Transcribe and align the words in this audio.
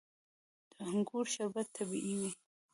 د 0.75 0.77
انګورو 0.89 1.31
شربت 1.33 1.67
طبیعي 1.77 2.13
وي. 2.19 2.31